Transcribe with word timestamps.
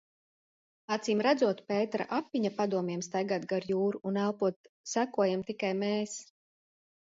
Acīmredzot, 0.95 1.61
Pētera 1.73 2.07
Apiņa 2.21 2.53
padomiem 2.63 3.05
staigāt 3.09 3.47
gar 3.53 3.69
jūru 3.75 4.03
un 4.13 4.21
elpot 4.25 4.61
sekojam 4.97 5.49
tikai 5.53 5.75
mēs. 5.87 6.21